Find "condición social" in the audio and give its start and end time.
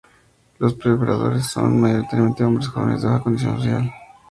3.21-3.93